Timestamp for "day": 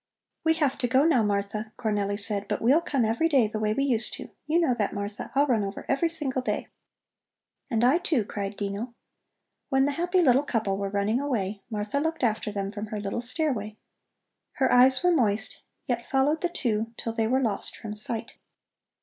3.29-3.45, 6.41-6.69